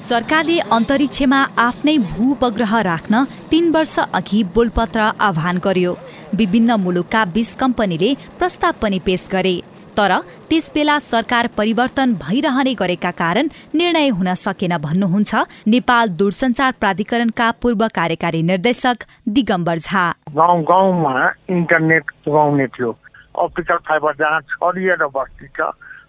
[0.00, 5.92] सरकारले अन्तरिक्षमा आफ्नै भू उपग्रह राख्न तीन वर्ष अघि बोलपत्र आह्वान गर्यो।
[6.34, 9.56] विभिन्न मुलुकका बीस कम्पनीले प्रस्ताव पनि पेश गरे।
[9.96, 10.12] तर
[10.48, 15.34] त्यसबेला सरकार परिवर्तन भइरहने गरेका कारण निर्णय हुन सकेन भन्नुहुन्छ
[15.66, 18.96] नेपाल दूरसञ्चार प्राधिकरणका पूर्व कार्यकारी निर्देशक
[19.28, 20.04] दिगम्बर झा।
[20.36, 21.14] गाउँ गाउँमा
[21.50, 22.90] इन्टरनेट पुगाउने थियो।
[23.38, 25.60] अप्टिकल फाइबर जहाँ छरिएर बस्ती छ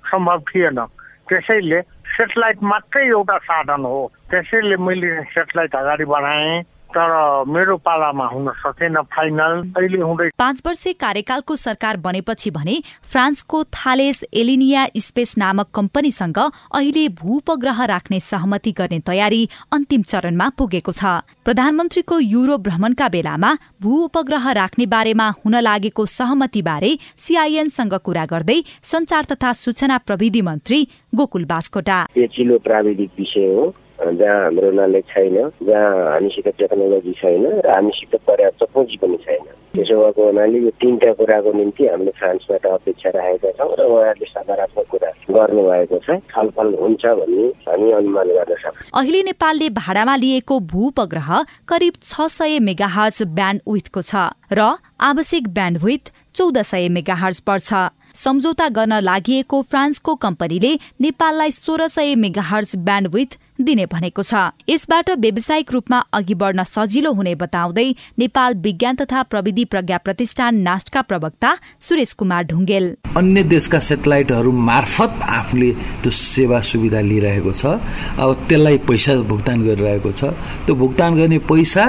[0.07, 0.79] सम्भव थिएन।
[1.27, 1.81] त्यसैले
[2.15, 7.11] सेटेलाइट मात्रै एउटा साधन हो। त्यसैले मैले सेटेलाइट अगाडि बढाएँ। तर
[7.47, 12.75] मेरो पालामा हुन सकेन फाइनल अहिले हुँदै पाँच वर्षे कार्यकालको सरकार बनेपछि भने
[13.11, 19.41] फ्रान्सको थालेस एलिनिया स्पेस नामक कम्पनीसँग अहिले भूपग्रह राख्ने सहमति गर्ने तयारी
[19.73, 21.03] अन्तिम चरणमा पुगेको छ।
[21.45, 28.61] प्रधानमन्त्रीको युरोप भ्रमणका बेलामा भू उपग्रह राख्ने बारेमा हुन लागेको सहमति बारे सीआईएनसँग कुरा गर्दै
[28.83, 35.35] संचार तथा सूचना प्रविधि मन्त्री गोकुल बास्कोटा। प्राविधिक विषय हो। जहाँ हाम्रो नलेज छैन
[35.67, 41.11] जहाँ हामीसित टेक्नोलोजी छैन र हामीसित पर्याप्त पुँजी पनि छैन। त्यसो भएको हुनाले यो तिनवटा
[41.17, 47.03] कुराको निम्ति हामीले फ्रान्सबाट अपेक्षा राखेका छौँ र उहाँहरूले सकारात्मक कुरा गर्नुभएको छ। छलफल हुन्छ
[47.05, 51.29] भन्ने हामी अनुमान गर्न सक्छौँ। अहिले नेपालले भाडामा लिएको भूपग्रह
[51.67, 57.73] करिब छ सय मेगाहर्ज ब्यान्ड विथको छ र आवश्यक ब्यान्ड विथ चौध सय मेगाहर्ज पर्छ।
[58.17, 64.33] सम्झौता गर्न लागि फ्रान्सको कम्पनीले नेपाललाई सोह्र सय मेगाहर्ज ब्यान्डविथ दिने भनेको छ।
[64.69, 67.87] यसबाट व्यावसायिक रूपमा अघि बढ्न सजिलो हुने बताउँदै
[68.19, 72.85] नेपाल विज्ञान तथा प्रविधि प्रज्ञा प्रतिष्ठान नास्टका प्रवक्ता सुरेश कुमार ढुङ्गेल।
[73.17, 75.71] अन्य देशका सेटेलाइटहरू मार्फत आफूले
[76.03, 77.65] त्यो सेवा सुविधा लिइरहेको छ।
[78.17, 80.23] अब त्यसलाई पैसा भुक्तान गरिरहेको छ।
[80.65, 81.85] त्यो भुक्तान गर्ने पैसा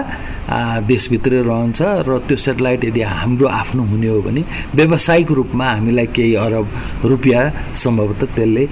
[0.88, 4.42] देशभित्रै रहन्छ र त्यो सेटेलाइट यदि हाम्रो आफ्नो हुने हो भने
[4.74, 6.66] व्यावसायिक रूपमा हामीलाई केही अरब
[7.04, 7.42] रुपियाँ
[7.76, 8.64] सम्भवतः त्यसले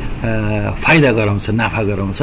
[0.80, 2.20] फाइदा गराउँछ नाफा गराउँछ।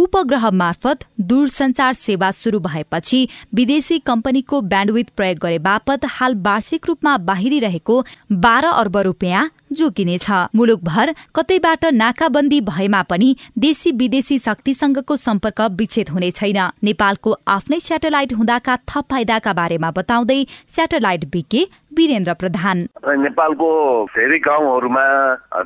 [0.00, 3.18] भूपग्रह मार्फत दूरसञ्चार सेवा शुरू भएपछि
[3.54, 7.96] विदेशी कम्पनीको ब्यान्डविथ प्रयोग गरे बापत हाल वार्षिक रूपमा बाहिरिरहेको
[8.44, 16.30] बाह्र अर्ब रुपियाँ जोगिनेछ। मुलुकभर कतैबाट नाकाबन्दी भएमा पनि देशी विदेशी शक्तिसँगको सम्पर्क विच्छेद हुने
[16.30, 22.78] छैन। नेपालको आफ्नै स्याटेलाइट हुँदाका थप फाइदाका बारेमा बताउँदै स्याटेलाइट विज्ञ वीरेन्द्र प्रधान।
[23.20, 23.68] नेपालको
[24.16, 25.04] धेरै गाउँहरूमा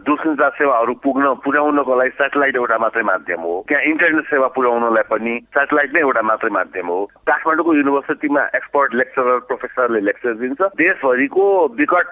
[0.07, 5.35] दूरसञ्चार सेवाहरू पुग्न पुर्याउनको लागि सेटेलाइट एउटा मात्रै माध्यम हो। त्यहाँ इन्टरनेट सेवा पुर्याउनलाई पनि
[5.55, 6.99] सेटेलाइट नै एउटा मात्रै माध्यम हो।
[7.29, 11.47] काठमाडौँको युनिभर्सिटीमा एक्सपर्ट लेक्चरर प्रोफेसरले लेक्चर दिन्छ। देशभरिको
[11.79, 12.07] विकट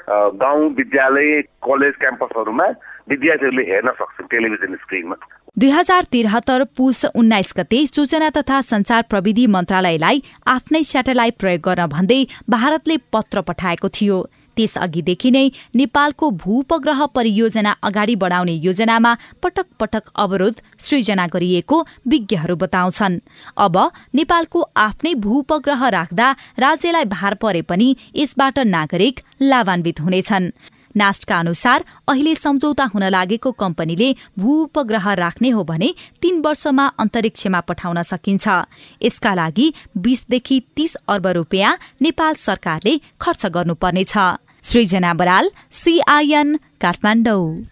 [0.45, 2.67] गाउँ विद्यालय कलेज क्याम्पसहरूमा
[3.11, 5.17] विद्यार्थीहरूले हेर्न सक्छन् टेलिभिजन स्क्रिनमा
[5.57, 11.87] दुई हजार त्रिहत्तर पुस उन्नाइस गते सूचना तथा संचार प्रविधि मन्त्रालयलाई आफ्नै स्याटेलाइट प्रयोग गर्न
[11.87, 12.17] भन्दै
[12.49, 14.17] भारतले पत्र पठाएको थियो।
[14.57, 15.45] त्यसअघिदेखि नै
[15.77, 23.21] नेपालको भूपग्रह परियोजना अगाडि बढाउने योजनामा पटक पटक अवरोध सृजना गरिएको विज्ञहरू बताउँछन्।
[23.59, 23.77] अब
[24.15, 30.53] नेपालको आफ्नै भूपग्रह राख्दा राज्यलाई भार परे पनि यसबाट नागरिक लाभान्वित हुनेछन्।
[30.97, 37.61] नास्टका अनुसार अहिले सम्झौता हुन लागेको कम्पनीले भू उपग्रह राख्ने हो भने तीन वर्षमा अन्तरिक्षमा
[37.61, 38.49] पठाउन सकिन्छ।
[39.03, 44.15] यसका लागि बीसदेखि तीस अर्ब रुपियाँ नेपाल सरकारले खर्च गर्नुपर्नेछ।
[44.63, 47.72] सृजना बराल सीआईएन काठमाडौँ।